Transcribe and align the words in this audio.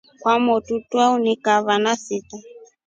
Kwamotru 0.21 0.75
twawonika 0.89 1.51
vana 1.65 1.93
sita. 2.03 2.37